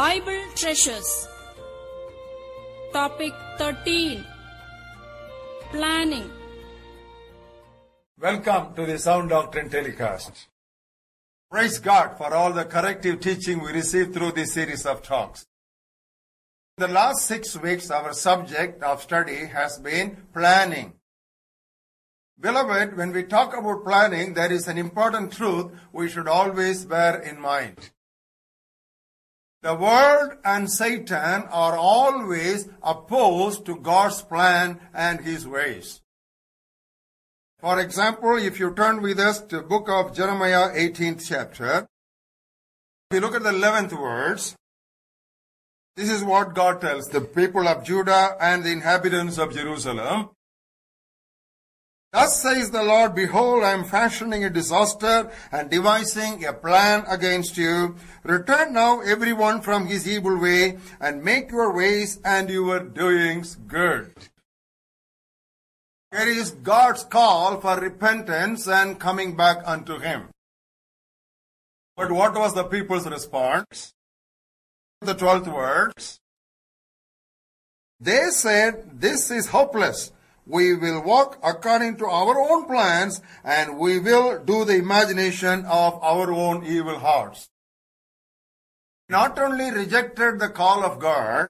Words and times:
Bible 0.00 0.44
Treasures. 0.56 1.28
Topic 2.90 3.34
13 3.58 4.24
Planning. 5.72 6.30
Welcome 8.18 8.74
to 8.76 8.86
the 8.86 8.98
Sound 8.98 9.28
Doctrine 9.28 9.68
telecast. 9.68 10.48
Praise 11.50 11.78
God 11.78 12.16
for 12.16 12.32
all 12.32 12.50
the 12.50 12.64
corrective 12.64 13.20
teaching 13.20 13.62
we 13.62 13.72
receive 13.72 14.14
through 14.14 14.32
this 14.32 14.54
series 14.54 14.86
of 14.86 15.02
talks. 15.02 15.44
In 16.78 16.86
the 16.86 16.94
last 16.94 17.26
six 17.26 17.54
weeks, 17.58 17.90
our 17.90 18.14
subject 18.14 18.82
of 18.82 19.02
study 19.02 19.44
has 19.58 19.78
been 19.78 20.16
planning. 20.32 20.94
Beloved, 22.40 22.96
when 22.96 23.12
we 23.12 23.24
talk 23.24 23.54
about 23.54 23.84
planning, 23.84 24.32
there 24.32 24.50
is 24.50 24.66
an 24.66 24.78
important 24.78 25.30
truth 25.30 25.70
we 25.92 26.08
should 26.08 26.26
always 26.26 26.86
bear 26.86 27.18
in 27.20 27.38
mind. 27.38 27.90
The 29.62 29.74
world 29.74 30.38
and 30.42 30.70
Satan 30.70 31.42
are 31.50 31.76
always 31.76 32.68
opposed 32.82 33.66
to 33.66 33.76
God's 33.76 34.22
plan 34.22 34.80
and 34.94 35.20
his 35.20 35.46
ways. 35.46 36.00
For 37.58 37.78
example, 37.78 38.38
if 38.38 38.58
you 38.58 38.72
turn 38.72 39.02
with 39.02 39.20
us 39.20 39.38
to 39.38 39.56
the 39.56 39.62
book 39.62 39.90
of 39.90 40.16
Jeremiah 40.16 40.70
18th 40.74 41.28
chapter, 41.28 41.86
if 43.10 43.14
you 43.14 43.20
look 43.20 43.34
at 43.34 43.42
the 43.42 43.50
11th 43.50 43.90
verse, 43.90 44.54
this 45.94 46.08
is 46.08 46.24
what 46.24 46.54
God 46.54 46.80
tells 46.80 47.08
the 47.08 47.20
people 47.20 47.68
of 47.68 47.84
Judah 47.84 48.36
and 48.40 48.64
the 48.64 48.72
inhabitants 48.72 49.36
of 49.36 49.52
Jerusalem. 49.52 50.30
Thus 52.12 52.42
says 52.42 52.70
the 52.72 52.82
Lord, 52.82 53.14
Behold, 53.14 53.62
I 53.62 53.70
am 53.70 53.84
fashioning 53.84 54.44
a 54.44 54.50
disaster 54.50 55.30
and 55.52 55.70
devising 55.70 56.44
a 56.44 56.52
plan 56.52 57.04
against 57.08 57.56
you. 57.56 57.94
Return 58.24 58.72
now 58.72 59.00
everyone 59.00 59.60
from 59.60 59.86
his 59.86 60.08
evil 60.08 60.40
way 60.40 60.78
and 61.00 61.22
make 61.22 61.52
your 61.52 61.72
ways 61.74 62.18
and 62.24 62.50
your 62.50 62.80
doings 62.80 63.54
good. 63.54 64.12
Here 66.10 66.26
is 66.26 66.50
God's 66.50 67.04
call 67.04 67.60
for 67.60 67.78
repentance 67.78 68.66
and 68.66 68.98
coming 68.98 69.36
back 69.36 69.58
unto 69.64 70.00
him. 70.00 70.30
But 71.96 72.10
what 72.10 72.34
was 72.34 72.54
the 72.54 72.64
people's 72.64 73.08
response? 73.08 73.92
The 75.00 75.14
twelfth 75.14 75.46
verse. 75.46 76.18
They 78.00 78.30
said, 78.30 79.00
This 79.00 79.30
is 79.30 79.50
hopeless. 79.50 80.10
We 80.50 80.74
will 80.74 81.00
walk 81.04 81.38
according 81.44 81.98
to 81.98 82.06
our 82.06 82.36
own 82.40 82.66
plans 82.66 83.20
and 83.44 83.78
we 83.78 84.00
will 84.00 84.42
do 84.42 84.64
the 84.64 84.74
imagination 84.74 85.64
of 85.66 86.02
our 86.02 86.32
own 86.32 86.66
evil 86.66 86.98
hearts. 86.98 87.48
Not 89.08 89.38
only 89.38 89.70
rejected 89.70 90.40
the 90.40 90.48
call 90.48 90.82
of 90.82 90.98
God, 90.98 91.48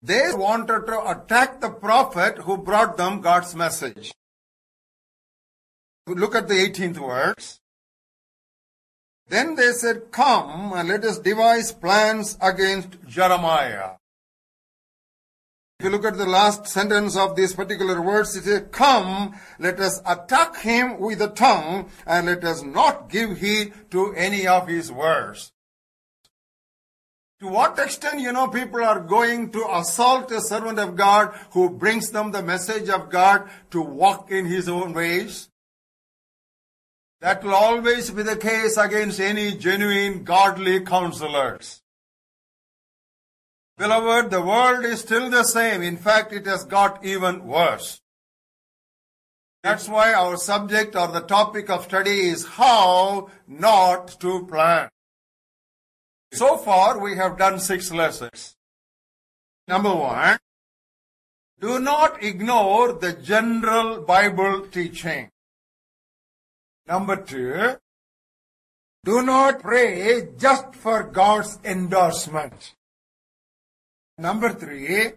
they 0.00 0.32
wanted 0.32 0.86
to 0.86 1.10
attack 1.10 1.60
the 1.60 1.70
prophet 1.70 2.38
who 2.38 2.58
brought 2.58 2.96
them 2.96 3.20
God's 3.20 3.56
message. 3.56 4.14
Look 6.06 6.36
at 6.36 6.46
the 6.46 6.54
18th 6.54 7.08
verse. 7.08 7.58
Then 9.26 9.56
they 9.56 9.72
said, 9.72 10.12
Come 10.12 10.74
and 10.74 10.88
let 10.88 11.04
us 11.04 11.18
devise 11.18 11.72
plans 11.72 12.38
against 12.40 12.98
Jeremiah. 13.08 13.96
If 15.84 15.90
you 15.90 15.98
look 15.98 16.06
at 16.06 16.16
the 16.16 16.24
last 16.24 16.66
sentence 16.66 17.14
of 17.14 17.36
these 17.36 17.52
particular 17.52 18.00
words, 18.00 18.34
it 18.34 18.44
says, 18.44 18.68
Come, 18.70 19.38
let 19.58 19.78
us 19.80 20.00
attack 20.06 20.56
him 20.62 20.98
with 20.98 21.18
the 21.18 21.28
tongue, 21.28 21.90
and 22.06 22.24
let 22.24 22.42
us 22.42 22.62
not 22.62 23.10
give 23.10 23.36
heed 23.36 23.74
to 23.90 24.14
any 24.14 24.46
of 24.46 24.66
his 24.66 24.90
words. 24.90 25.52
To 27.40 27.48
what 27.48 27.78
extent, 27.78 28.20
you 28.20 28.32
know, 28.32 28.48
people 28.48 28.82
are 28.82 28.98
going 28.98 29.50
to 29.50 29.76
assault 29.76 30.30
a 30.30 30.40
servant 30.40 30.78
of 30.78 30.96
God 30.96 31.38
who 31.50 31.68
brings 31.68 32.10
them 32.10 32.32
the 32.32 32.42
message 32.42 32.88
of 32.88 33.10
God 33.10 33.46
to 33.70 33.82
walk 33.82 34.30
in 34.30 34.46
his 34.46 34.70
own 34.70 34.94
ways? 34.94 35.50
That 37.20 37.44
will 37.44 37.54
always 37.54 38.10
be 38.10 38.22
the 38.22 38.36
case 38.36 38.78
against 38.78 39.20
any 39.20 39.54
genuine 39.58 40.24
godly 40.24 40.80
counselors. 40.80 41.83
Beloved, 43.76 44.30
the 44.30 44.40
world 44.40 44.84
is 44.84 45.00
still 45.00 45.30
the 45.30 45.42
same. 45.42 45.82
In 45.82 45.96
fact, 45.96 46.32
it 46.32 46.46
has 46.46 46.64
got 46.64 47.04
even 47.04 47.46
worse. 47.46 48.00
That's 49.64 49.88
why 49.88 50.12
our 50.12 50.36
subject 50.36 50.94
or 50.94 51.08
the 51.08 51.20
topic 51.20 51.70
of 51.70 51.84
study 51.84 52.28
is 52.28 52.44
how 52.46 53.30
not 53.48 54.20
to 54.20 54.46
plan. 54.46 54.90
So 56.32 56.56
far, 56.56 56.98
we 56.98 57.16
have 57.16 57.38
done 57.38 57.58
six 57.58 57.90
lessons. 57.90 58.54
Number 59.66 59.94
one, 59.94 60.38
do 61.60 61.80
not 61.80 62.22
ignore 62.22 62.92
the 62.92 63.14
general 63.14 64.02
Bible 64.02 64.66
teaching. 64.70 65.30
Number 66.86 67.16
two, 67.16 67.76
do 69.04 69.22
not 69.22 69.60
pray 69.60 70.28
just 70.36 70.74
for 70.74 71.02
God's 71.04 71.58
endorsement. 71.64 72.74
Number 74.18 74.50
three, 74.52 75.12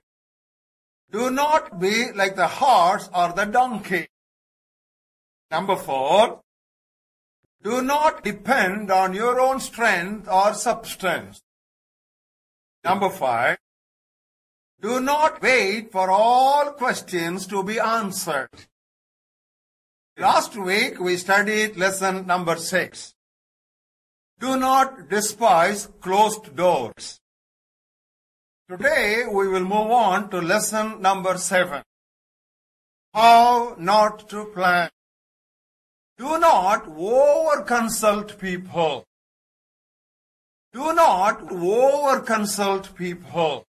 do 1.11 1.29
not 1.29 1.79
be 1.79 2.11
like 2.13 2.35
the 2.35 2.47
horse 2.47 3.09
or 3.13 3.31
the 3.33 3.45
donkey. 3.45 4.07
Number 5.51 5.75
four, 5.75 6.41
do 7.63 7.81
not 7.81 8.23
depend 8.23 8.91
on 8.91 9.13
your 9.13 9.39
own 9.39 9.59
strength 9.59 10.27
or 10.27 10.53
substance. 10.53 11.41
Number 12.83 13.09
five, 13.09 13.57
do 14.81 14.99
not 14.99 15.41
wait 15.41 15.91
for 15.91 16.09
all 16.09 16.71
questions 16.73 17.47
to 17.47 17.63
be 17.63 17.79
answered. 17.79 18.49
Last 20.17 20.55
week 20.55 20.99
we 20.99 21.17
studied 21.17 21.77
lesson 21.77 22.25
number 22.25 22.55
six. 22.55 23.13
Do 24.39 24.57
not 24.57 25.09
despise 25.09 25.87
closed 25.99 26.55
doors. 26.55 27.19
Today 28.69 29.23
we 29.25 29.47
will 29.47 29.63
move 29.63 29.91
on 29.91 30.29
to 30.29 30.41
lesson 30.41 31.01
number 31.01 31.37
seven. 31.37 31.83
How 33.13 33.75
not 33.79 34.27
to 34.27 34.43
plan. 34.53 34.89
Do 36.17 36.37
not 36.37 36.85
over 36.85 37.61
consult 37.61 38.37
people. 38.37 39.05
Do 40.73 40.93
not 40.93 41.49
over 41.49 42.19
consult 42.19 42.93
people. 42.93 43.63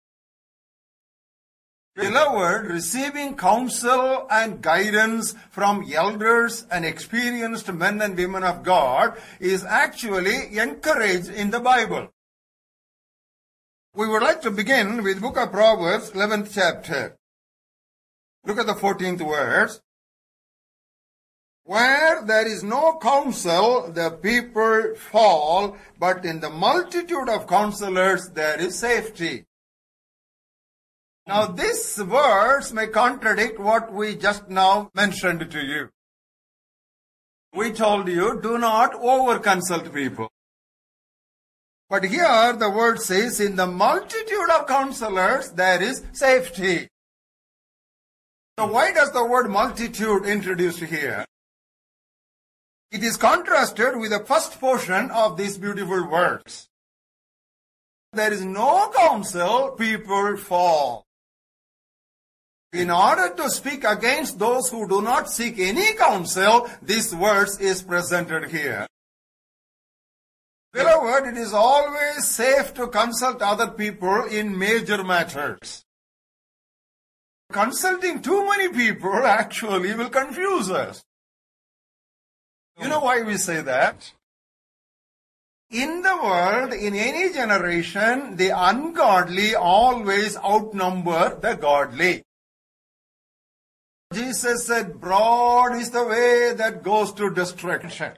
Beloved, 1.95 2.71
receiving 2.71 3.37
counsel 3.37 4.27
and 4.31 4.63
guidance 4.63 5.34
from 5.51 5.84
elders 5.93 6.67
and 6.71 6.87
experienced 6.87 7.71
men 7.71 8.01
and 8.01 8.17
women 8.17 8.45
of 8.45 8.63
God 8.63 9.19
is 9.41 9.63
actually 9.63 10.57
encouraged 10.57 11.28
in 11.28 11.51
the 11.51 11.61
Bible. 11.61 12.09
We 13.97 14.07
would 14.07 14.23
like 14.23 14.43
to 14.43 14.51
begin 14.51 15.03
with 15.03 15.23
book 15.23 15.39
of 15.39 15.53
Proverbs, 15.53 16.11
11th 16.11 16.53
chapter. 16.53 17.17
Look 18.45 18.59
at 18.59 18.67
the 18.67 18.75
14th 18.75 19.27
verse. 19.27 19.81
Where 21.65 22.23
there 22.23 22.47
is 22.47 22.62
no 22.62 22.99
counsel, 23.01 23.91
the 23.91 24.11
people 24.11 24.97
fall, 24.97 25.79
but 25.99 26.27
in 26.27 26.41
the 26.41 26.51
multitude 26.51 27.31
of 27.31 27.47
counselors 27.47 28.29
there 28.34 28.61
is 28.61 28.79
safety. 28.79 29.47
Now 31.27 31.47
this 31.47 31.97
verse 31.97 32.75
may 32.75 32.89
contradict 32.89 33.59
what 33.59 33.91
we 33.95 34.15
just 34.15 34.51
now 34.51 34.91
mentioned 34.95 35.51
to 35.51 35.65
you. 35.65 35.89
We 37.55 37.73
told 37.73 38.09
you, 38.09 38.43
do 38.43 38.59
not 38.59 38.95
over 38.95 39.39
consult 39.39 39.91
people. 39.95 40.28
But 41.88 42.04
here 42.04 42.52
the 42.52 42.70
word 42.70 43.00
says, 43.00 43.41
in 43.41 43.56
the 43.56 43.66
multitude 43.66 44.50
of 44.50 44.66
counselors, 44.66 45.50
there 45.53 45.80
is 45.80 46.03
safety. 46.12 46.88
So 48.59 48.66
why 48.66 48.92
does 48.92 49.12
the 49.12 49.24
word 49.24 49.48
multitude 49.48 50.24
introduced 50.24 50.80
here? 50.80 51.24
It 52.91 53.04
is 53.04 53.16
contrasted 53.16 53.97
with 53.97 54.10
the 54.10 54.24
first 54.24 54.59
portion 54.59 55.10
of 55.10 55.36
these 55.36 55.59
beautiful 55.59 56.09
words. 56.09 56.68
There 58.12 58.32
is 58.32 58.44
no 58.44 58.91
counsel, 58.97 59.72
people 59.72 60.36
fall. 60.39 61.04
In 62.72 62.91
order 62.91 63.34
to 63.36 63.50
speak 63.50 63.84
against 63.84 64.39
those 64.39 64.71
who 64.71 64.89
do 64.89 65.03
not 65.03 65.30
seek 65.30 65.59
any 65.59 65.94
counsel, 65.94 66.68
this 66.82 67.12
verse 67.12 67.59
is 67.60 67.82
presented 67.82 68.50
here. 68.50 68.86
Beloved, 70.77 71.28
it 71.28 71.39
is 71.39 71.55
always 71.55 72.27
safe 72.28 72.75
to 72.75 72.89
consult 72.89 73.41
other 73.41 73.69
people 73.69 74.25
in 74.25 74.59
major 74.59 75.03
matters. 75.03 75.87
Consulting 77.51 78.21
too 78.21 78.45
many 78.45 78.69
people 78.69 79.15
actually 79.25 79.95
will 79.95 80.11
confuse 80.11 80.71
us. 80.71 81.03
You 82.78 82.89
know 82.89 83.01
why 83.01 83.23
we 83.23 83.39
say 83.39 83.63
that? 83.63 84.13
In 85.71 86.03
the 86.03 86.15
world, 86.23 86.75
in 86.75 86.95
any 86.95 87.33
generation, 87.33 88.37
the 88.37 88.51
ungodly 88.51 89.55
always 89.55 90.37
outnumber 90.37 91.39
the 91.41 91.55
godly. 91.55 92.23
Jesus 94.13 94.67
said, 94.67 95.01
broad 95.01 95.75
is 95.77 95.91
the 95.91 96.05
way 96.05 96.53
that 96.55 96.83
goes 96.83 97.15
to 97.15 97.31
destruction. 97.31 98.13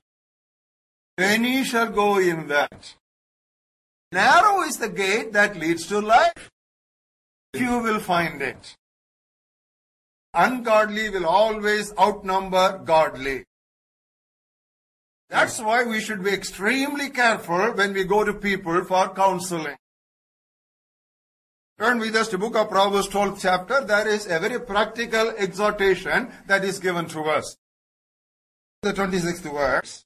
Many 1.19 1.65
shall 1.65 1.91
go 1.91 2.19
in 2.19 2.47
that. 2.47 2.95
Narrow 4.13 4.63
is 4.63 4.77
the 4.77 4.89
gate 4.89 5.33
that 5.33 5.57
leads 5.57 5.89
to 5.89 6.01
life. 6.01 6.49
Few 7.53 7.81
will 7.81 7.99
find 7.99 8.41
it. 8.41 8.77
Ungodly 10.33 11.11
will 11.11 11.27
always 11.27 11.93
outnumber 11.99 12.79
godly. 12.85 13.45
That's 15.29 15.61
why 15.61 15.83
we 15.83 16.01
should 16.01 16.23
be 16.23 16.31
extremely 16.31 17.11
careful 17.11 17.73
when 17.73 17.95
we 17.95 18.05
go 18.05 18.23
to 18.23 18.33
people 18.33 18.85
for 18.85 19.09
counseling. 19.09 19.77
Turn 21.81 21.99
with 21.99 22.15
us 22.15 22.29
to 22.29 22.39
book 22.39 22.55
of 22.55 22.71
Proverbs 22.71 23.09
12th 23.09 23.41
chapter. 23.41 23.85
There 23.85 24.07
is 24.07 24.27
a 24.27 24.39
very 24.39 24.61
practical 24.61 25.31
exhortation 25.31 26.33
that 26.47 26.65
is 26.65 26.79
given 26.79 27.07
to 27.07 27.23
us. 27.23 27.57
The 28.83 28.93
26th 28.93 29.53
verse. 29.53 30.05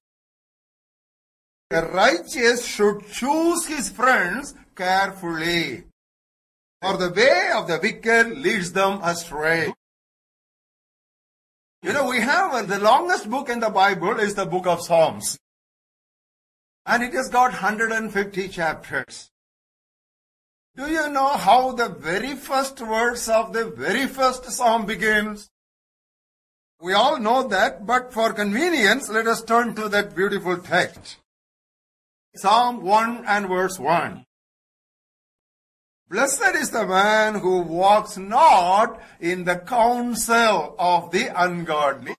The 1.73 1.87
righteous 1.87 2.67
should 2.67 3.07
choose 3.11 3.65
his 3.65 3.89
friends 3.89 4.55
carefully, 4.77 5.85
for 6.83 6.99
the 6.99 7.09
way 7.09 7.51
of 7.57 7.67
the 7.67 7.79
wicked 7.83 8.37
leads 8.37 8.73
them 8.73 9.01
astray. 9.03 9.73
You 11.83 11.95
know, 11.95 12.11
we 12.11 12.21
have 12.21 12.53
uh, 12.53 12.61
the 12.61 12.79
longest 12.79 13.31
book 13.31 13.49
in 13.49 13.61
the 13.61 13.71
Bible 13.71 14.21
is 14.21 14.35
the 14.35 14.45
book 14.45 14.67
of 14.67 14.83
Psalms. 14.83 15.39
And 16.85 17.03
it 17.03 17.15
has 17.15 17.31
got 17.31 17.53
150 17.53 18.49
chapters. 18.49 19.31
Do 20.77 20.91
you 20.91 21.09
know 21.09 21.29
how 21.29 21.73
the 21.73 21.89
very 21.89 22.35
first 22.35 22.81
verse 22.81 23.31
of 23.31 23.55
the 23.55 23.65
very 23.65 24.07
first 24.07 24.45
psalm 24.45 24.85
begins? 24.85 25.49
We 26.83 26.93
all 26.93 27.19
know 27.19 27.49
that, 27.49 27.87
but 27.87 28.13
for 28.13 28.35
convenience, 28.35 29.09
let 29.09 29.27
us 29.27 29.43
turn 29.43 29.75
to 29.77 29.89
that 29.89 30.15
beautiful 30.15 30.59
text. 30.59 31.17
Psalm 32.35 32.83
1 32.83 33.25
and 33.27 33.47
verse 33.47 33.79
1. 33.79 34.25
Blessed 36.09 36.55
is 36.55 36.71
the 36.71 36.87
man 36.87 37.35
who 37.35 37.61
walks 37.61 38.17
not 38.17 39.01
in 39.21 39.45
the 39.45 39.57
counsel 39.57 40.75
of 40.79 41.11
the 41.11 41.29
ungodly. 41.35 42.15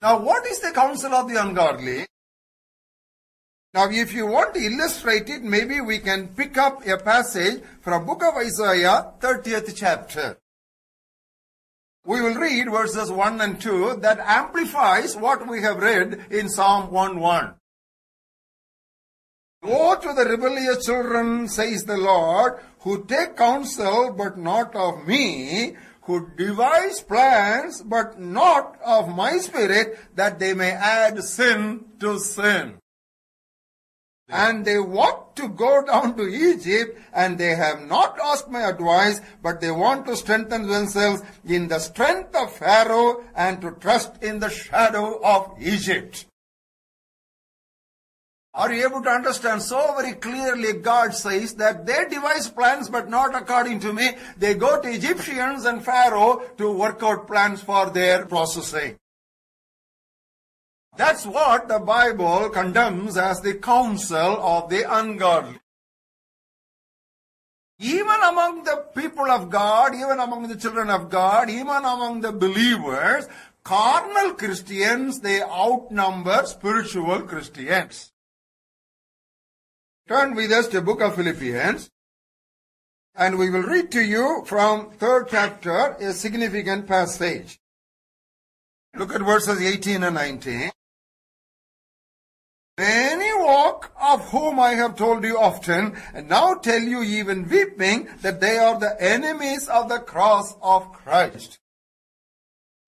Now, 0.00 0.20
what 0.20 0.46
is 0.46 0.60
the 0.60 0.70
counsel 0.70 1.12
of 1.12 1.28
the 1.28 1.42
ungodly? 1.42 2.06
Now, 3.74 3.90
if 3.90 4.14
you 4.14 4.26
want 4.26 4.54
to 4.54 4.60
illustrate 4.60 5.28
it, 5.28 5.42
maybe 5.42 5.82
we 5.82 5.98
can 5.98 6.28
pick 6.28 6.56
up 6.56 6.86
a 6.86 6.96
passage 6.96 7.62
from 7.82 8.06
book 8.06 8.22
of 8.24 8.36
Isaiah, 8.36 9.12
30th 9.20 9.76
chapter. 9.76 10.38
We 12.06 12.22
will 12.22 12.34
read 12.34 12.70
verses 12.70 13.10
1 13.10 13.40
and 13.42 13.60
2 13.60 13.98
that 14.00 14.18
amplifies 14.18 15.14
what 15.14 15.46
we 15.46 15.60
have 15.60 15.76
read 15.76 16.24
in 16.30 16.48
Psalm 16.48 16.90
1 16.90 17.20
1. 17.20 17.54
Woe 19.62 19.94
to 19.96 20.14
the 20.14 20.24
rebellious 20.24 20.86
children, 20.86 21.46
says 21.46 21.84
the 21.84 21.98
Lord, 21.98 22.60
who 22.80 23.04
take 23.04 23.36
counsel 23.36 24.10
but 24.16 24.38
not 24.38 24.74
of 24.74 25.06
me, 25.06 25.76
who 26.02 26.30
devise 26.36 27.02
plans 27.02 27.82
but 27.82 28.18
not 28.18 28.78
of 28.84 29.14
my 29.14 29.36
spirit, 29.36 29.98
that 30.16 30.38
they 30.38 30.54
may 30.54 30.70
add 30.70 31.22
sin 31.22 31.84
to 32.00 32.18
sin. 32.18 32.78
And 34.30 34.64
they 34.64 34.78
want 34.78 35.36
to 35.36 35.48
go 35.48 35.84
down 35.84 36.16
to 36.16 36.26
Egypt 36.26 36.98
and 37.12 37.36
they 37.36 37.54
have 37.54 37.82
not 37.82 38.18
asked 38.18 38.48
my 38.48 38.62
advice, 38.62 39.20
but 39.42 39.60
they 39.60 39.72
want 39.72 40.06
to 40.06 40.16
strengthen 40.16 40.68
themselves 40.68 41.22
in 41.44 41.68
the 41.68 41.80
strength 41.80 42.34
of 42.34 42.56
Pharaoh 42.56 43.24
and 43.34 43.60
to 43.60 43.72
trust 43.72 44.22
in 44.22 44.38
the 44.38 44.48
shadow 44.48 45.20
of 45.22 45.52
Egypt. 45.60 46.26
Are 48.52 48.72
you 48.72 48.84
able 48.84 49.02
to 49.02 49.10
understand? 49.10 49.62
So 49.62 49.94
very 49.96 50.14
clearly 50.14 50.72
God 50.72 51.14
says 51.14 51.54
that 51.54 51.86
they 51.86 52.06
devise 52.10 52.48
plans 52.48 52.88
but 52.88 53.08
not 53.08 53.34
according 53.34 53.78
to 53.80 53.92
me. 53.92 54.10
They 54.36 54.54
go 54.54 54.80
to 54.80 54.88
Egyptians 54.88 55.64
and 55.64 55.84
Pharaoh 55.84 56.42
to 56.58 56.72
work 56.72 57.00
out 57.02 57.28
plans 57.28 57.62
for 57.62 57.90
their 57.90 58.26
processing. 58.26 58.98
That's 60.96 61.24
what 61.24 61.68
the 61.68 61.78
Bible 61.78 62.50
condemns 62.50 63.16
as 63.16 63.40
the 63.40 63.54
counsel 63.54 64.42
of 64.42 64.68
the 64.68 64.82
ungodly. 64.82 65.60
Even 67.78 68.20
among 68.24 68.64
the 68.64 68.84
people 68.94 69.30
of 69.30 69.48
God, 69.48 69.94
even 69.94 70.18
among 70.18 70.48
the 70.48 70.56
children 70.56 70.90
of 70.90 71.08
God, 71.08 71.48
even 71.48 71.68
among 71.68 72.20
the 72.20 72.32
believers, 72.32 73.26
carnal 73.62 74.34
Christians, 74.34 75.20
they 75.20 75.40
outnumber 75.40 76.44
spiritual 76.44 77.22
Christians. 77.22 78.12
Turn 80.10 80.34
with 80.34 80.50
us 80.50 80.66
to 80.66 80.82
book 80.82 81.02
of 81.02 81.14
Philippians. 81.14 81.88
And 83.14 83.38
we 83.38 83.48
will 83.48 83.62
read 83.62 83.92
to 83.92 84.02
you 84.02 84.42
from 84.44 84.90
third 84.90 85.28
chapter 85.30 85.94
a 86.00 86.12
significant 86.12 86.88
passage. 86.88 87.60
Look 88.96 89.14
at 89.14 89.20
verses 89.20 89.62
18 89.62 90.02
and 90.02 90.16
19. 90.16 90.72
Many 92.76 93.44
walk 93.44 93.92
of 94.02 94.28
whom 94.30 94.58
I 94.58 94.70
have 94.70 94.96
told 94.96 95.22
you 95.22 95.38
often, 95.38 95.96
and 96.12 96.28
now 96.28 96.54
tell 96.54 96.82
you 96.82 97.04
even 97.04 97.48
weeping 97.48 98.08
that 98.22 98.40
they 98.40 98.58
are 98.58 98.80
the 98.80 99.00
enemies 99.00 99.68
of 99.68 99.88
the 99.88 100.00
cross 100.00 100.56
of 100.60 100.92
Christ. 100.92 101.60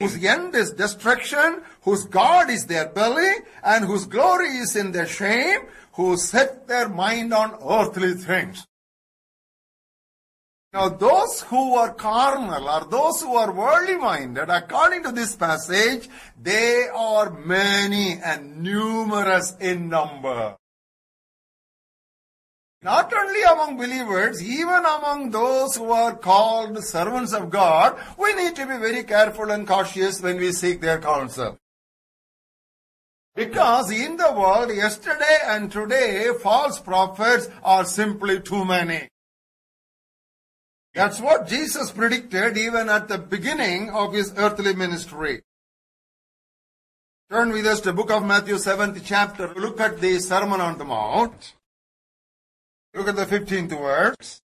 Whose 0.03 0.25
end 0.25 0.55
is 0.57 0.73
destruction, 0.73 1.63
whose 1.83 2.05
God 2.07 2.51
is 2.51 2.67
their 2.67 2.89
belly, 2.89 3.31
and 3.63 3.85
whose 3.85 4.05
glory 4.07 4.49
is 4.49 4.75
in 4.75 4.91
their 4.91 5.07
shame, 5.07 5.61
who 5.93 6.17
set 6.17 6.67
their 6.67 6.89
mind 6.89 7.33
on 7.33 7.57
earthly 7.63 8.15
things. 8.15 8.67
Now, 10.73 10.89
those 10.89 11.43
who 11.43 11.75
are 11.77 11.95
carnal 11.95 12.69
or 12.69 12.85
those 12.91 13.21
who 13.21 13.37
are 13.37 13.53
worldly 13.53 13.97
minded, 13.97 14.49
according 14.49 15.05
to 15.05 15.13
this 15.13 15.37
passage, 15.37 16.09
they 16.43 16.89
are 16.93 17.31
many 17.31 18.19
and 18.25 18.63
numerous 18.63 19.55
in 19.61 19.89
number. 19.89 20.57
Not 22.83 23.13
only 23.15 23.43
among 23.43 23.77
believers, 23.77 24.43
even 24.43 24.85
among 24.85 25.31
those 25.31 25.77
who 25.77 25.93
are 25.93 26.17
called 26.17 26.83
servants 26.85 27.33
of 27.33 27.49
God, 27.49 27.97
we 28.19 28.35
need 28.35 28.57
to 28.57 28.67
be 28.67 28.77
very 28.77 29.05
careful 29.05 29.53
and 29.53 29.67
cautious 29.67 30.21
when 30.21 30.39
we 30.39 30.51
seek 30.51 30.81
their 30.81 31.01
counsel. 31.01 31.59
Because 33.37 33.91
in 33.93 34.17
the 34.17 34.33
world, 34.33 34.75
yesterday 34.75 35.39
and 35.47 35.71
today, 35.71 36.31
false 36.43 36.81
prophets 36.81 37.49
are 37.63 37.85
simply 37.85 38.41
too 38.41 38.65
many. 38.65 39.09
That's 40.93 41.21
what 41.21 41.47
Jesus 41.47 41.93
predicted 41.93 42.59
even 42.59 42.89
at 42.89 43.07
the 43.07 43.17
beginning 43.17 43.91
of 43.91 44.13
his 44.13 44.35
earthly 44.37 44.75
ministry. 44.75 45.43
Turn 47.31 47.51
with 47.51 47.65
us 47.65 47.81
to 47.83 47.93
book 47.95 48.11
of 48.11 48.25
Matthew 48.25 48.57
7th 48.57 49.01
chapter. 49.05 49.55
Look 49.55 49.81
at 49.81 50.01
the 50.01 50.19
Sermon 50.19 50.61
on 50.61 50.77
the 50.77 50.85
Mount. 50.85 51.55
Look 52.95 53.09
at 53.09 53.17
the 53.17 53.27
15th 53.27 53.71
verse. 53.71 54.41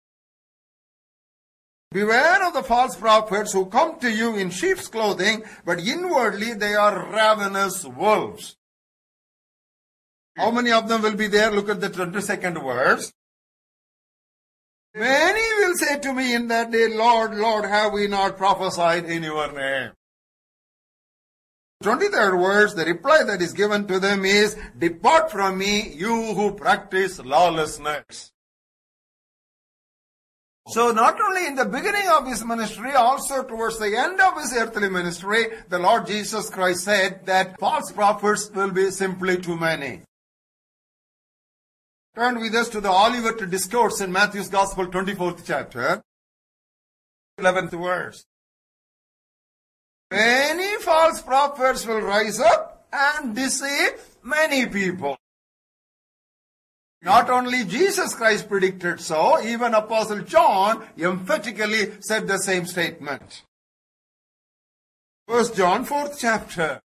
Beware 1.91 2.47
of 2.47 2.53
the 2.53 2.63
false 2.63 2.95
prophets 2.95 3.53
who 3.53 3.67
come 3.67 3.99
to 3.99 4.11
you 4.11 4.35
in 4.35 4.49
sheep's 4.49 4.87
clothing, 4.87 5.43
but 5.63 5.79
inwardly 5.79 6.53
they 6.53 6.73
are 6.73 7.11
ravenous 7.11 7.85
wolves. 7.85 8.55
How 10.35 10.49
many 10.49 10.71
of 10.71 10.89
them 10.89 11.03
will 11.03 11.15
be 11.15 11.27
there? 11.27 11.51
Look 11.51 11.69
at 11.69 11.79
the 11.79 11.89
22nd 11.89 12.63
verse. 12.63 13.13
Many 14.95 15.41
will 15.59 15.75
say 15.75 15.99
to 15.99 16.13
me 16.13 16.33
in 16.33 16.47
that 16.47 16.71
day, 16.71 16.87
Lord, 16.87 17.35
Lord, 17.35 17.65
have 17.65 17.93
we 17.93 18.07
not 18.07 18.37
prophesied 18.37 19.05
in 19.05 19.23
your 19.23 19.51
name? 19.51 19.91
23rd 21.83 22.41
verse, 22.41 22.73
the 22.73 22.85
reply 22.85 23.23
that 23.23 23.41
is 23.41 23.53
given 23.53 23.85
to 23.87 23.99
them 23.99 24.25
is, 24.25 24.57
Depart 24.77 25.31
from 25.31 25.57
me, 25.57 25.93
you 25.93 26.33
who 26.33 26.53
practice 26.53 27.19
lawlessness. 27.19 28.31
So 30.69 30.91
not 30.91 31.19
only 31.19 31.45
in 31.45 31.55
the 31.55 31.65
beginning 31.65 32.07
of 32.07 32.25
his 32.25 32.45
ministry, 32.45 32.93
also 32.93 33.43
towards 33.43 33.79
the 33.79 33.97
end 33.97 34.21
of 34.21 34.39
his 34.39 34.55
earthly 34.55 34.89
ministry, 34.89 35.47
the 35.67 35.77
Lord 35.77 36.07
Jesus 36.07 36.49
Christ 36.49 36.85
said 36.85 37.25
that 37.25 37.59
false 37.59 37.91
prophets 37.91 38.49
will 38.49 38.71
be 38.71 38.89
simply 38.89 39.37
too 39.37 39.57
many. 39.57 40.01
Turn 42.15 42.39
with 42.39 42.55
us 42.55 42.69
to 42.69 42.79
the 42.79 42.91
Olivet 42.91 43.49
Discourse 43.49 43.99
in 43.99 44.11
Matthew's 44.11 44.47
Gospel, 44.47 44.87
24th 44.87 45.41
chapter, 45.45 46.01
11th 47.39 47.71
verse. 47.71 48.23
Many 50.13 50.77
false 50.77 51.23
prophets 51.23 51.87
will 51.87 52.01
rise 52.01 52.39
up 52.39 52.85
and 52.93 53.35
deceive 53.35 53.93
many 54.21 54.67
people. 54.67 55.17
Not 57.01 57.31
only 57.31 57.65
Jesus 57.65 58.13
Christ 58.13 58.47
predicted 58.47 59.01
so, 59.01 59.43
even 59.43 59.73
Apostle 59.73 60.21
John 60.21 60.85
emphatically 60.99 61.93
said 62.01 62.27
the 62.27 62.37
same 62.37 62.67
statement. 62.67 63.41
First 65.27 65.55
John, 65.55 65.83
fourth 65.83 66.19
chapter. 66.19 66.79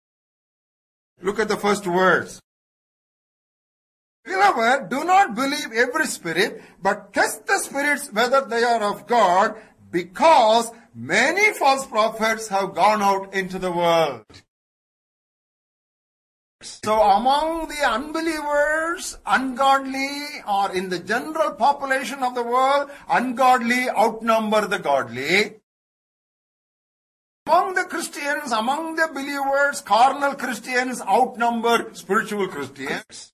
Look 1.21 1.39
at 1.39 1.49
the 1.49 1.59
first 1.59 1.87
words. 1.87 2.41
Beloved, 4.25 4.89
do 4.89 5.05
not 5.05 5.35
believe 5.35 5.71
every 5.75 6.07
spirit, 6.07 6.63
but 6.83 7.13
test 7.13 7.47
the 7.47 7.59
spirits 7.59 8.11
whether 8.11 8.41
they 8.41 8.63
are 8.63 8.83
of 8.83 9.07
God, 9.07 9.55
because 9.91 10.71
many 10.99 11.53
false 11.55 11.87
prophets 11.87 12.49
have 12.49 12.75
gone 12.75 13.01
out 13.01 13.33
into 13.33 13.59
the 13.59 13.71
world. 13.71 14.25
So 16.61 17.01
among 17.01 17.69
the 17.69 17.89
unbelievers, 17.89 19.17
ungodly, 19.25 20.27
or 20.47 20.75
in 20.75 20.89
the 20.89 20.99
general 20.99 21.53
population 21.53 22.25
of 22.25 22.35
the 22.35 22.43
world, 22.43 22.91
ungodly 23.09 23.89
outnumber 23.89 24.67
the 24.67 24.81
godly. 24.81 25.61
Among 27.47 27.75
the 27.75 27.85
Christians, 27.85 28.51
among 28.51 28.97
the 28.97 29.09
believers, 29.15 29.81
carnal 29.81 30.35
Christians 30.35 31.01
outnumber 31.01 31.95
spiritual 31.95 32.49
Christians. 32.49 33.33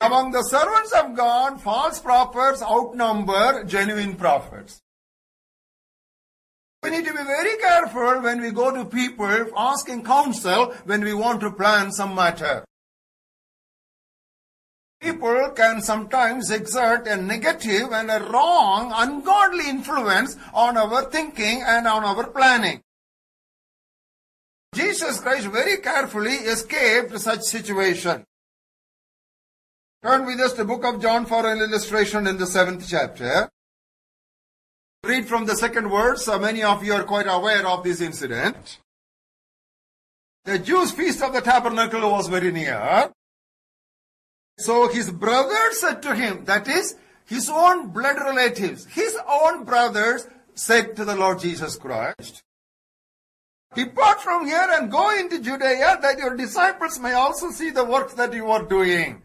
Among 0.00 0.32
the 0.32 0.42
servants 0.42 0.92
of 0.92 1.14
God, 1.14 1.60
false 1.60 2.00
prophets 2.00 2.62
outnumber 2.62 3.62
genuine 3.64 4.16
prophets. 4.16 4.81
We 6.82 6.90
need 6.90 7.04
to 7.04 7.12
be 7.12 7.22
very 7.22 7.56
careful 7.58 8.22
when 8.22 8.40
we 8.40 8.50
go 8.50 8.72
to 8.72 8.84
people 8.84 9.46
asking 9.56 10.04
counsel 10.04 10.72
when 10.84 11.04
we 11.04 11.14
want 11.14 11.40
to 11.42 11.52
plan 11.52 11.92
some 11.92 12.14
matter. 12.14 12.64
People 15.00 15.50
can 15.50 15.80
sometimes 15.80 16.50
exert 16.50 17.06
a 17.06 17.16
negative 17.16 17.92
and 17.92 18.10
a 18.10 18.20
wrong, 18.30 18.92
ungodly 18.94 19.68
influence 19.68 20.36
on 20.54 20.76
our 20.76 21.10
thinking 21.10 21.62
and 21.66 21.86
on 21.86 22.04
our 22.04 22.28
planning. 22.28 22.80
Jesus 24.74 25.20
Christ 25.20 25.48
very 25.48 25.78
carefully 25.78 26.34
escaped 26.34 27.18
such 27.18 27.42
situation. 27.42 28.24
Turn 30.02 30.24
with 30.24 30.40
us 30.40 30.52
to 30.52 30.58
the 30.58 30.64
book 30.64 30.84
of 30.84 31.00
John 31.00 31.26
for 31.26 31.46
an 31.46 31.58
illustration 31.58 32.26
in 32.26 32.38
the 32.38 32.46
seventh 32.46 32.88
chapter. 32.88 33.50
Read 35.04 35.26
from 35.26 35.46
the 35.46 35.56
second 35.56 35.88
verse. 35.88 36.24
So 36.24 36.38
many 36.38 36.62
of 36.62 36.84
you 36.84 36.92
are 36.92 37.02
quite 37.02 37.26
aware 37.26 37.66
of 37.66 37.82
this 37.82 38.00
incident. 38.00 38.78
The 40.44 40.58
Jews' 40.58 40.92
feast 40.92 41.22
of 41.22 41.32
the 41.32 41.40
tabernacle 41.40 42.08
was 42.10 42.28
very 42.28 42.52
near. 42.52 43.10
So 44.58 44.88
his 44.88 45.10
brother 45.10 45.72
said 45.72 46.02
to 46.02 46.14
him, 46.14 46.44
that 46.44 46.68
is, 46.68 46.96
his 47.24 47.48
own 47.48 47.88
blood 47.88 48.16
relatives, 48.16 48.86
his 48.86 49.16
own 49.28 49.64
brothers 49.64 50.26
said 50.54 50.94
to 50.96 51.04
the 51.04 51.16
Lord 51.16 51.40
Jesus 51.40 51.76
Christ, 51.76 52.42
Depart 53.74 54.20
from 54.20 54.46
here 54.46 54.68
and 54.70 54.90
go 54.90 55.18
into 55.18 55.40
Judea 55.40 55.98
that 56.02 56.18
your 56.18 56.36
disciples 56.36 57.00
may 57.00 57.14
also 57.14 57.50
see 57.50 57.70
the 57.70 57.84
works 57.84 58.14
that 58.14 58.34
you 58.34 58.50
are 58.50 58.62
doing. 58.62 59.22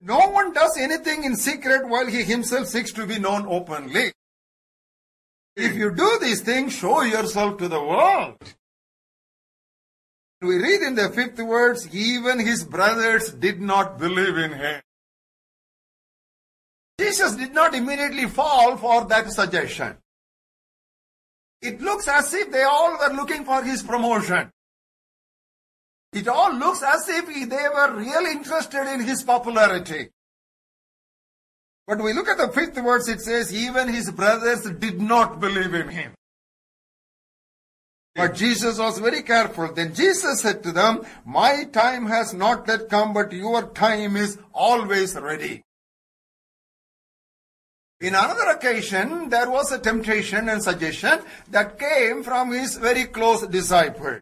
No 0.00 0.30
one 0.30 0.52
does 0.52 0.76
anything 0.78 1.24
in 1.24 1.36
secret 1.36 1.86
while 1.86 2.06
he 2.06 2.22
himself 2.24 2.66
seeks 2.66 2.92
to 2.94 3.06
be 3.06 3.18
known 3.18 3.46
openly. 3.46 4.12
If 5.56 5.74
you 5.74 5.94
do 5.94 6.18
these 6.20 6.40
things, 6.40 6.72
show 6.72 7.02
yourself 7.02 7.58
to 7.58 7.68
the 7.68 7.80
world. 7.80 8.36
We 10.40 10.56
read 10.56 10.82
in 10.82 10.94
the 10.94 11.10
fifth 11.10 11.36
verse, 11.36 11.86
even 11.92 12.40
his 12.40 12.64
brothers 12.64 13.32
did 13.32 13.60
not 13.60 13.98
believe 13.98 14.36
in 14.36 14.52
him. 14.52 14.80
Jesus 16.98 17.34
did 17.36 17.54
not 17.54 17.74
immediately 17.74 18.26
fall 18.26 18.76
for 18.76 19.04
that 19.04 19.30
suggestion. 19.30 19.96
It 21.60 21.80
looks 21.80 22.08
as 22.08 22.32
if 22.34 22.50
they 22.50 22.64
all 22.64 22.98
were 22.98 23.14
looking 23.14 23.44
for 23.44 23.62
his 23.62 23.82
promotion. 23.82 24.50
It 26.12 26.28
all 26.28 26.52
looks 26.54 26.82
as 26.82 27.08
if 27.08 27.26
they 27.26 27.68
were 27.68 27.94
really 27.94 28.32
interested 28.32 28.92
in 28.92 29.00
his 29.00 29.22
popularity. 29.22 30.10
But 31.86 32.02
we 32.02 32.12
look 32.12 32.28
at 32.28 32.38
the 32.38 32.48
fifth 32.48 32.74
verse, 32.76 33.08
it 33.08 33.20
says, 33.20 33.52
even 33.52 33.88
his 33.88 34.10
brothers 34.10 34.62
did 34.78 35.00
not 35.00 35.40
believe 35.40 35.74
in 35.74 35.88
him. 35.88 36.14
But 38.14 38.34
Jesus 38.34 38.78
was 38.78 38.98
very 38.98 39.22
careful. 39.22 39.72
Then 39.72 39.94
Jesus 39.94 40.42
said 40.42 40.62
to 40.64 40.72
them, 40.72 41.00
My 41.24 41.64
time 41.64 42.06
has 42.06 42.34
not 42.34 42.68
yet 42.68 42.88
come, 42.88 43.14
but 43.14 43.32
your 43.32 43.70
time 43.70 44.16
is 44.16 44.38
always 44.52 45.14
ready. 45.14 45.62
In 48.02 48.14
another 48.14 48.50
occasion, 48.50 49.28
there 49.30 49.48
was 49.48 49.72
a 49.72 49.78
temptation 49.78 50.48
and 50.48 50.62
suggestion 50.62 51.20
that 51.50 51.78
came 51.78 52.22
from 52.22 52.52
his 52.52 52.76
very 52.76 53.04
close 53.04 53.46
disciple. 53.46 54.18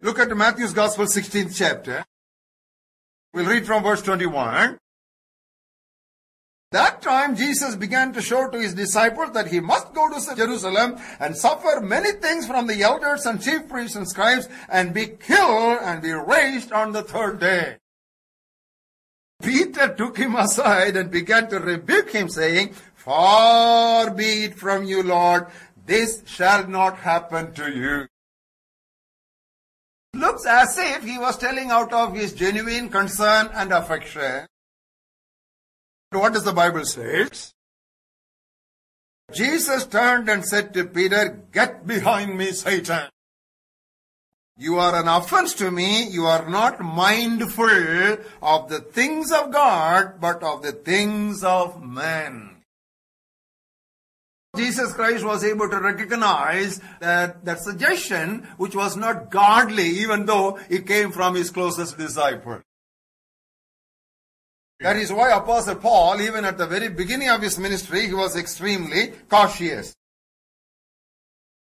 Look 0.00 0.18
at 0.20 0.34
Matthew's 0.34 0.72
Gospel, 0.72 1.06
16th 1.06 1.56
chapter. 1.56 2.04
We'll 3.34 3.46
read 3.46 3.66
from 3.66 3.82
verse 3.82 4.00
21. 4.02 4.78
That 6.70 7.00
time 7.00 7.34
Jesus 7.34 7.76
began 7.76 8.12
to 8.12 8.20
show 8.20 8.50
to 8.50 8.60
his 8.60 8.74
disciples 8.74 9.30
that 9.32 9.46
he 9.46 9.58
must 9.58 9.94
go 9.94 10.10
to 10.10 10.36
Jerusalem 10.36 10.96
and 11.18 11.34
suffer 11.34 11.80
many 11.80 12.12
things 12.12 12.46
from 12.46 12.66
the 12.66 12.82
elders 12.82 13.24
and 13.24 13.42
chief 13.42 13.68
priests 13.68 13.96
and 13.96 14.06
scribes 14.06 14.48
and 14.68 14.92
be 14.92 15.06
killed 15.06 15.78
and 15.80 16.02
be 16.02 16.12
raised 16.12 16.70
on 16.72 16.92
the 16.92 17.02
third 17.02 17.40
day. 17.40 17.78
Peter 19.42 19.94
took 19.94 20.18
him 20.18 20.36
aside 20.36 20.96
and 20.96 21.10
began 21.10 21.48
to 21.48 21.58
rebuke 21.58 22.10
him 22.10 22.28
saying, 22.28 22.74
Far 22.94 24.10
be 24.10 24.44
it 24.44 24.58
from 24.58 24.84
you, 24.84 25.02
Lord, 25.02 25.46
this 25.86 26.22
shall 26.26 26.66
not 26.66 26.98
happen 26.98 27.54
to 27.54 27.70
you. 27.70 28.06
Looks 30.12 30.44
as 30.44 30.76
if 30.76 31.02
he 31.02 31.16
was 31.16 31.38
telling 31.38 31.70
out 31.70 31.94
of 31.94 32.14
his 32.14 32.34
genuine 32.34 32.90
concern 32.90 33.48
and 33.54 33.72
affection. 33.72 34.46
What 36.10 36.32
does 36.32 36.44
the 36.44 36.52
Bible 36.52 36.84
say? 36.84 37.28
Jesus 39.32 39.84
turned 39.86 40.28
and 40.28 40.44
said 40.44 40.72
to 40.74 40.84
Peter, 40.84 41.44
Get 41.52 41.86
behind 41.86 42.38
me, 42.38 42.52
Satan. 42.52 43.08
You 44.56 44.78
are 44.78 44.96
an 44.96 45.06
offense 45.06 45.54
to 45.54 45.70
me. 45.70 46.08
You 46.08 46.26
are 46.26 46.48
not 46.48 46.80
mindful 46.80 48.16
of 48.42 48.68
the 48.68 48.80
things 48.80 49.30
of 49.30 49.52
God, 49.52 50.14
but 50.20 50.42
of 50.42 50.62
the 50.62 50.72
things 50.72 51.44
of 51.44 51.82
man. 51.82 52.56
Jesus 54.56 54.92
Christ 54.94 55.24
was 55.24 55.44
able 55.44 55.68
to 55.68 55.78
recognize 55.78 56.80
that, 57.00 57.44
that 57.44 57.60
suggestion 57.60 58.48
which 58.56 58.74
was 58.74 58.96
not 58.96 59.30
godly 59.30 59.86
even 59.86 60.26
though 60.26 60.58
it 60.68 60.86
came 60.86 61.12
from 61.12 61.34
his 61.34 61.50
closest 61.50 61.98
disciple. 61.98 62.60
That 64.80 64.96
is 64.96 65.12
why 65.12 65.30
Apostle 65.30 65.74
Paul, 65.76 66.20
even 66.20 66.44
at 66.44 66.56
the 66.56 66.66
very 66.66 66.88
beginning 66.88 67.28
of 67.28 67.42
his 67.42 67.58
ministry, 67.58 68.06
he 68.06 68.14
was 68.14 68.36
extremely 68.36 69.12
cautious. 69.28 69.94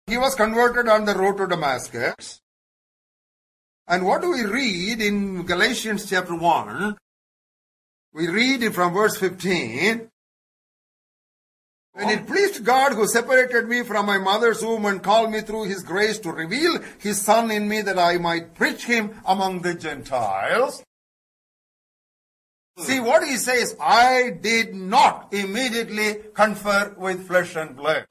He 0.06 0.18
was 0.18 0.34
converted 0.34 0.88
on 0.88 1.04
the 1.04 1.14
road 1.14 1.36
to 1.38 1.46
Damascus. 1.46 2.40
And 3.86 4.04
what 4.04 4.22
do 4.22 4.32
we 4.32 4.44
read 4.44 5.00
in 5.00 5.44
Galatians 5.44 6.10
chapter 6.10 6.34
1? 6.34 6.96
We 8.12 8.28
read 8.28 8.64
it 8.64 8.74
from 8.74 8.92
verse 8.92 9.16
15. 9.16 10.08
When 11.92 12.08
it 12.08 12.26
pleased 12.26 12.64
God 12.64 12.92
who 12.92 13.06
separated 13.06 13.68
me 13.68 13.82
from 13.82 14.06
my 14.06 14.18
mother's 14.18 14.62
womb 14.62 14.84
and 14.84 15.02
called 15.02 15.30
me 15.30 15.40
through 15.40 15.64
his 15.64 15.82
grace 15.82 16.18
to 16.20 16.32
reveal 16.32 16.78
his 16.98 17.22
son 17.22 17.50
in 17.50 17.68
me 17.68 17.82
that 17.82 17.98
I 17.98 18.18
might 18.18 18.54
preach 18.54 18.84
him 18.84 19.14
among 19.24 19.62
the 19.62 19.74
Gentiles. 19.74 20.82
See 22.78 23.00
what 23.00 23.24
he 23.24 23.36
says, 23.36 23.74
I 23.80 24.36
did 24.40 24.74
not 24.74 25.32
immediately 25.32 26.16
confer 26.34 26.94
with 26.98 27.26
flesh 27.26 27.56
and 27.56 27.74
blood. 27.74 28.06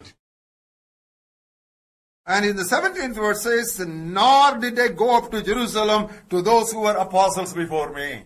And 2.26 2.46
in 2.46 2.56
the 2.56 2.64
17th 2.64 3.14
verse 3.14 3.44
says, 3.44 3.80
nor 3.88 4.58
did 4.58 4.80
I 4.80 4.88
go 4.88 5.18
up 5.18 5.30
to 5.32 5.44
Jerusalem 5.44 6.10
to 6.32 6.42
those 6.42 6.72
who 6.72 6.82
were 6.82 6.96
apostles 6.96 7.54
before 7.54 7.94
me. 7.94 8.26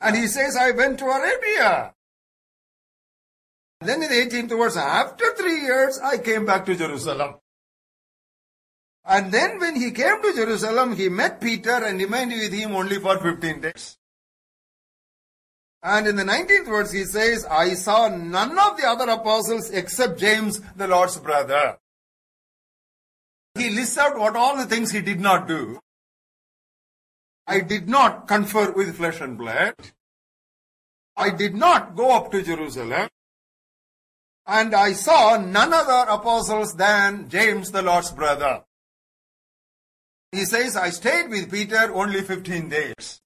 And 0.00 0.14
he 0.14 0.28
says, 0.28 0.56
I 0.56 0.70
went 0.70 1.00
to 1.00 1.06
Arabia. 1.06 1.94
Then 3.80 4.02
in 4.04 4.08
the 4.08 4.36
18th 4.36 4.50
verse, 4.50 4.76
after 4.76 5.34
three 5.34 5.62
years, 5.62 5.98
I 5.98 6.18
came 6.18 6.46
back 6.46 6.64
to 6.66 6.76
Jerusalem. 6.76 7.34
And 9.04 9.32
then 9.32 9.58
when 9.58 9.74
he 9.74 9.90
came 9.90 10.22
to 10.22 10.32
Jerusalem, 10.34 10.94
he 10.94 11.08
met 11.08 11.40
Peter 11.40 11.84
and 11.84 11.98
remained 11.98 12.32
with 12.32 12.52
him 12.52 12.76
only 12.76 13.00
for 13.00 13.18
15 13.18 13.60
days. 13.60 13.98
And 15.86 16.08
in 16.08 16.16
the 16.16 16.24
19th 16.24 16.66
verse, 16.66 16.90
he 16.90 17.04
says, 17.04 17.46
I 17.48 17.74
saw 17.74 18.08
none 18.08 18.58
of 18.58 18.76
the 18.76 18.88
other 18.88 19.08
apostles 19.08 19.70
except 19.70 20.18
James, 20.18 20.60
the 20.74 20.88
Lord's 20.88 21.16
brother. 21.16 21.78
He 23.54 23.70
lists 23.70 23.96
out 23.96 24.18
what 24.18 24.34
all 24.34 24.56
the 24.56 24.66
things 24.66 24.90
he 24.90 25.00
did 25.00 25.20
not 25.20 25.46
do. 25.46 25.78
I 27.46 27.60
did 27.60 27.88
not 27.88 28.26
confer 28.26 28.72
with 28.72 28.96
flesh 28.96 29.20
and 29.20 29.38
blood. 29.38 29.76
I 31.16 31.30
did 31.30 31.54
not 31.54 31.94
go 31.94 32.16
up 32.16 32.32
to 32.32 32.42
Jerusalem. 32.42 33.08
And 34.44 34.74
I 34.74 34.92
saw 34.92 35.36
none 35.36 35.72
other 35.72 36.10
apostles 36.10 36.74
than 36.74 37.28
James, 37.28 37.70
the 37.70 37.82
Lord's 37.82 38.10
brother. 38.10 38.64
He 40.32 40.46
says, 40.46 40.76
I 40.76 40.90
stayed 40.90 41.30
with 41.30 41.48
Peter 41.48 41.94
only 41.94 42.22
15 42.22 42.70
days. 42.70 43.20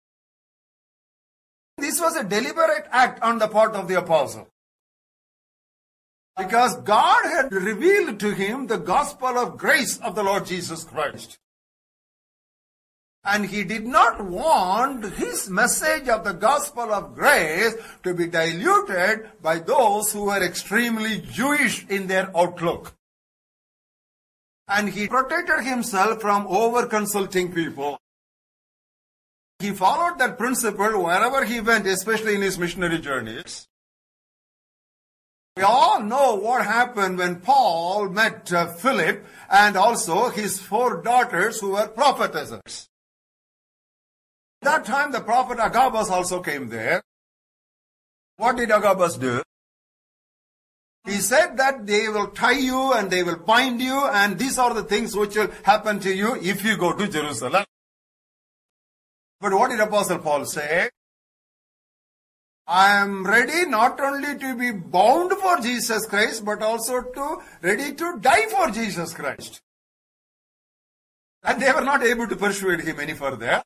This 1.80 2.00
was 2.00 2.16
a 2.16 2.24
deliberate 2.24 2.86
act 2.90 3.22
on 3.22 3.38
the 3.38 3.48
part 3.48 3.74
of 3.74 3.88
the 3.88 3.98
apostle. 3.98 4.46
Because 6.36 6.76
God 6.82 7.24
had 7.24 7.52
revealed 7.52 8.20
to 8.20 8.30
him 8.30 8.66
the 8.66 8.78
gospel 8.78 9.38
of 9.38 9.58
grace 9.58 9.98
of 9.98 10.14
the 10.14 10.22
Lord 10.22 10.46
Jesus 10.46 10.84
Christ. 10.84 11.38
And 13.24 13.46
he 13.46 13.64
did 13.64 13.86
not 13.86 14.24
want 14.24 15.04
his 15.04 15.50
message 15.50 16.08
of 16.08 16.24
the 16.24 16.32
gospel 16.32 16.92
of 16.92 17.14
grace 17.14 17.74
to 18.02 18.14
be 18.14 18.26
diluted 18.26 19.30
by 19.42 19.58
those 19.58 20.12
who 20.12 20.24
were 20.24 20.42
extremely 20.42 21.18
Jewish 21.20 21.86
in 21.88 22.06
their 22.06 22.34
outlook. 22.34 22.94
And 24.68 24.88
he 24.88 25.08
protected 25.08 25.64
himself 25.64 26.22
from 26.22 26.46
over 26.46 26.86
consulting 26.86 27.52
people. 27.52 27.98
He 29.60 29.72
followed 29.72 30.18
that 30.18 30.38
principle 30.38 31.04
wherever 31.04 31.44
he 31.44 31.60
went, 31.60 31.86
especially 31.86 32.34
in 32.34 32.40
his 32.40 32.58
missionary 32.58 32.98
journeys. 32.98 33.68
We 35.56 35.62
all 35.64 36.00
know 36.00 36.36
what 36.36 36.64
happened 36.64 37.18
when 37.18 37.40
Paul 37.40 38.08
met 38.08 38.50
uh, 38.50 38.68
Philip 38.68 39.26
and 39.50 39.76
also 39.76 40.30
his 40.30 40.58
four 40.58 41.02
daughters 41.02 41.60
who 41.60 41.72
were 41.72 41.88
prophetesses. 41.88 42.88
At 44.62 44.64
that 44.64 44.84
time 44.86 45.12
the 45.12 45.20
prophet 45.20 45.58
Agabus 45.58 46.08
also 46.08 46.40
came 46.40 46.70
there. 46.70 47.02
What 48.38 48.56
did 48.56 48.70
Agabus 48.70 49.18
do? 49.18 49.42
He 51.04 51.16
said 51.16 51.58
that 51.58 51.86
they 51.86 52.08
will 52.08 52.28
tie 52.28 52.52
you 52.52 52.94
and 52.94 53.10
they 53.10 53.22
will 53.22 53.38
bind 53.38 53.82
you 53.82 54.06
and 54.06 54.38
these 54.38 54.56
are 54.56 54.72
the 54.72 54.84
things 54.84 55.14
which 55.14 55.36
will 55.36 55.50
happen 55.64 56.00
to 56.00 56.14
you 56.14 56.36
if 56.36 56.64
you 56.64 56.78
go 56.78 56.94
to 56.94 57.06
Jerusalem. 57.06 57.64
But 59.40 59.54
what 59.54 59.70
did 59.70 59.80
Apostle 59.80 60.18
Paul 60.18 60.44
say? 60.44 60.90
I 62.66 62.90
am 62.98 63.26
ready 63.26 63.68
not 63.68 64.00
only 64.00 64.38
to 64.38 64.54
be 64.54 64.70
bound 64.70 65.32
for 65.32 65.58
Jesus 65.60 66.06
Christ, 66.06 66.44
but 66.44 66.62
also 66.62 67.02
to 67.02 67.42
ready 67.62 67.94
to 67.94 68.18
die 68.20 68.46
for 68.46 68.70
Jesus 68.70 69.12
Christ. 69.12 69.60
And 71.42 71.60
they 71.60 71.72
were 71.72 71.80
not 71.80 72.04
able 72.04 72.28
to 72.28 72.36
persuade 72.36 72.80
him 72.80 73.00
any 73.00 73.14
further. 73.14 73.62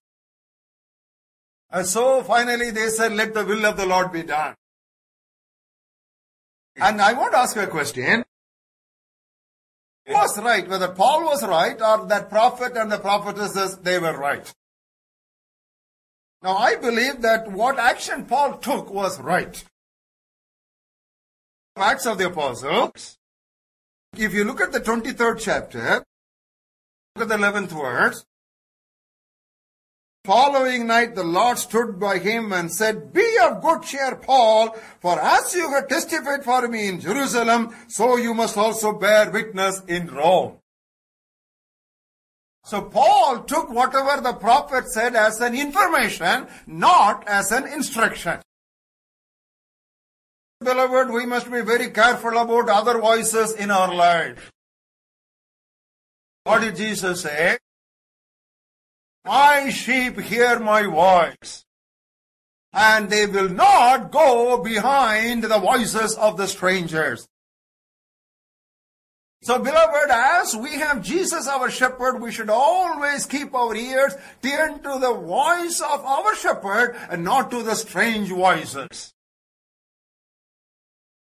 And 1.70 1.86
so 1.86 2.22
finally 2.22 2.70
they 2.70 2.88
said, 2.88 3.12
let 3.12 3.34
the 3.34 3.44
will 3.44 3.66
of 3.66 3.76
the 3.76 3.84
Lord 3.84 4.12
be 4.12 4.22
done. 4.22 4.54
And 6.76 7.02
I 7.02 7.12
want 7.12 7.32
to 7.32 7.38
ask 7.38 7.56
you 7.56 7.62
a 7.62 7.66
question. 7.66 8.24
Who 10.06 10.12
was 10.12 10.38
right? 10.38 10.68
Whether 10.68 10.88
Paul 10.88 11.24
was 11.24 11.46
right 11.46 11.80
or 11.80 12.06
that 12.06 12.30
prophet 12.30 12.76
and 12.76 12.90
the 12.92 12.98
prophetesses, 12.98 13.78
they 13.78 13.98
were 13.98 14.16
right. 14.16 14.52
Now 16.44 16.58
I 16.58 16.76
believe 16.76 17.22
that 17.22 17.50
what 17.50 17.78
action 17.78 18.26
Paul 18.26 18.58
took 18.58 18.92
was 18.92 19.18
right. 19.18 19.64
Acts 21.74 22.04
of 22.06 22.18
the 22.18 22.26
Apostles. 22.26 23.16
If 24.14 24.34
you 24.34 24.44
look 24.44 24.60
at 24.60 24.70
the 24.70 24.80
23rd 24.80 25.40
chapter, 25.40 26.04
look 27.16 27.22
at 27.22 27.28
the 27.28 27.42
11th 27.42 27.70
verse. 27.70 28.26
Following 30.26 30.86
night, 30.86 31.14
the 31.14 31.24
Lord 31.24 31.58
stood 31.58 31.98
by 31.98 32.18
him 32.18 32.52
and 32.52 32.70
said, 32.70 33.14
Be 33.14 33.26
of 33.42 33.62
good 33.62 33.82
cheer, 33.82 34.16
Paul, 34.16 34.76
for 35.00 35.18
as 35.18 35.54
you 35.54 35.70
have 35.70 35.88
testified 35.88 36.44
for 36.44 36.68
me 36.68 36.88
in 36.88 37.00
Jerusalem, 37.00 37.74
so 37.88 38.16
you 38.16 38.34
must 38.34 38.58
also 38.58 38.92
bear 38.92 39.30
witness 39.30 39.80
in 39.88 40.08
Rome. 40.08 40.58
So 42.64 42.80
Paul 42.80 43.44
took 43.44 43.68
whatever 43.68 44.22
the 44.22 44.32
prophet 44.32 44.88
said 44.88 45.14
as 45.14 45.40
an 45.40 45.54
information, 45.54 46.46
not 46.66 47.28
as 47.28 47.52
an 47.52 47.66
instruction. 47.66 48.40
Beloved, 50.60 51.10
we 51.10 51.26
must 51.26 51.50
be 51.52 51.60
very 51.60 51.90
careful 51.90 52.38
about 52.38 52.70
other 52.70 52.98
voices 52.98 53.52
in 53.52 53.70
our 53.70 53.94
life. 53.94 54.50
What 56.44 56.60
did 56.62 56.76
Jesus 56.76 57.20
say? 57.20 57.58
My 59.26 59.68
sheep 59.68 60.18
hear 60.20 60.58
my 60.58 60.84
voice, 60.84 61.64
and 62.72 63.10
they 63.10 63.26
will 63.26 63.50
not 63.50 64.10
go 64.10 64.62
behind 64.62 65.44
the 65.44 65.58
voices 65.58 66.14
of 66.14 66.38
the 66.38 66.46
strangers. 66.46 67.26
So 69.44 69.58
beloved, 69.58 70.10
as 70.10 70.56
we 70.56 70.70
have 70.76 71.02
Jesus 71.02 71.46
our 71.46 71.70
shepherd, 71.70 72.18
we 72.18 72.32
should 72.32 72.48
always 72.48 73.26
keep 73.26 73.54
our 73.54 73.76
ears 73.76 74.14
tuned 74.40 74.82
to 74.84 74.98
the 74.98 75.12
voice 75.12 75.82
of 75.82 76.02
our 76.02 76.34
shepherd 76.34 76.96
and 77.10 77.24
not 77.24 77.50
to 77.50 77.62
the 77.62 77.74
strange 77.74 78.30
voices. 78.30 79.12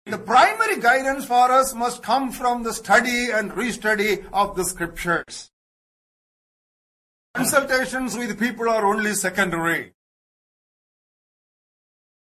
The 0.05 0.19
primary 0.19 0.79
guidance 0.79 1.25
for 1.25 1.51
us 1.51 1.73
must 1.73 2.03
come 2.03 2.31
from 2.31 2.61
the 2.61 2.73
study 2.73 3.31
and 3.31 3.51
restudy 3.53 4.23
of 4.31 4.55
the 4.55 4.65
scriptures. 4.65 5.49
Consultations 7.33 8.15
with 8.15 8.39
people 8.39 8.69
are 8.69 8.85
only 8.85 9.15
secondary. 9.15 9.93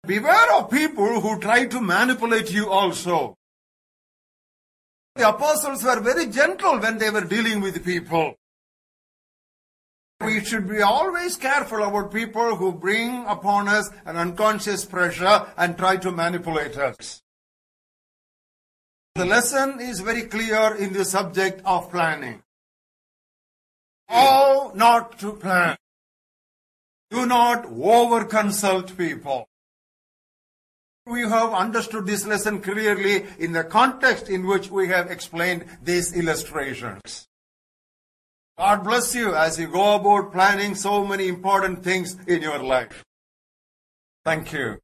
Beware 0.07 0.53
of 0.53 0.71
people 0.71 1.19
who 1.19 1.37
try 1.41 1.65
to 1.65 1.81
manipulate 1.81 2.49
you 2.49 2.69
also. 2.69 3.35
The 5.15 5.29
apostles 5.29 5.83
were 5.83 6.01
very 6.01 6.27
gentle 6.27 6.79
when 6.79 6.97
they 6.97 7.09
were 7.09 7.23
dealing 7.23 7.61
with 7.61 7.85
people. 7.85 8.35
We 10.21 10.43
should 10.43 10.67
be 10.67 10.81
always 10.81 11.37
careful 11.37 11.83
about 11.83 12.11
people 12.11 12.55
who 12.55 12.73
bring 12.73 13.25
upon 13.25 13.67
us 13.67 13.89
an 14.05 14.17
unconscious 14.17 14.83
pressure 14.83 15.45
and 15.57 15.77
try 15.77 15.97
to 15.97 16.11
manipulate 16.11 16.77
us. 16.77 17.21
The 19.15 19.25
lesson 19.25 19.79
is 19.79 20.01
very 20.01 20.23
clear 20.23 20.75
in 20.75 20.91
the 20.91 21.05
subject 21.05 21.61
of 21.65 21.89
planning. 21.89 22.43
How 24.09 24.71
not 24.75 25.17
to 25.19 25.33
plan. 25.33 25.77
Do 27.09 27.25
not 27.25 27.65
over 27.65 28.25
consult 28.25 28.97
people. 28.97 29.47
We 31.07 31.21
have 31.21 31.53
understood 31.53 32.07
this 32.07 32.25
lesson 32.25 32.61
clearly 32.61 33.25
in 33.37 33.53
the 33.53 33.63
context 33.63 34.27
in 34.27 34.47
which 34.47 34.71
we 34.71 34.87
have 34.87 35.11
explained 35.11 35.65
these 35.83 36.15
illustrations. 36.15 37.27
God 38.57 38.83
bless 38.83 39.13
you 39.13 39.35
as 39.35 39.59
you 39.59 39.67
go 39.67 39.95
about 39.95 40.31
planning 40.31 40.73
so 40.73 41.05
many 41.05 41.27
important 41.27 41.83
things 41.83 42.17
in 42.25 42.41
your 42.41 42.57
life. 42.57 43.03
Thank 44.23 44.51
you. 44.53 44.79